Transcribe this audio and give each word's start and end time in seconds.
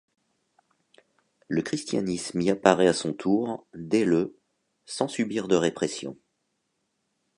Le 1.47 1.61
christianisme 1.61 2.41
y 2.41 2.49
apparaît 2.49 2.87
à 2.87 2.93
son 2.93 3.13
tour 3.13 3.67
dès 3.75 4.03
le 4.03 4.35
sans 4.87 5.07
subir 5.07 5.47
de 5.47 5.55
répression. 5.55 6.17